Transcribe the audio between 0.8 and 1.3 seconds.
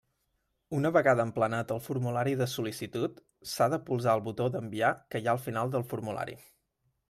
vegada